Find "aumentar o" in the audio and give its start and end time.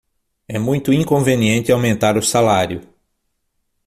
1.71-2.23